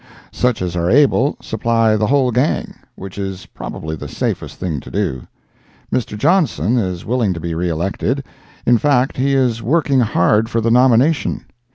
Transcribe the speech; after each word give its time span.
Such 0.31 0.63
as 0.63 0.75
are 0.75 0.89
able, 0.89 1.37
supply 1.43 1.95
the 1.95 2.07
whole 2.07 2.31
gang, 2.31 2.73
which 2.95 3.19
is 3.19 3.45
probably 3.45 3.95
the 3.95 4.07
safest 4.07 4.55
thing 4.55 4.79
to 4.79 4.89
do. 4.89 5.27
Mr. 5.93 6.17
Johnson 6.17 6.79
is 6.79 7.05
willing 7.05 7.35
to 7.35 7.39
be 7.39 7.53
reelected. 7.53 8.23
In 8.65 8.79
fact 8.79 9.15
he 9.17 9.35
is 9.35 9.61
working 9.61 9.99
hard 9.99 10.49
for 10.49 10.59
the 10.59 10.71
nomination. 10.71 11.45